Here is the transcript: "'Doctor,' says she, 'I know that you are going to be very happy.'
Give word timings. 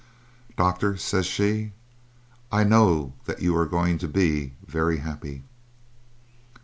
"'Doctor,' 0.57 0.97
says 0.97 1.27
she, 1.27 1.73
'I 2.51 2.63
know 2.63 3.13
that 3.25 3.43
you 3.43 3.55
are 3.55 3.67
going 3.67 3.99
to 3.99 4.07
be 4.07 4.55
very 4.65 4.97
happy.' 4.97 5.43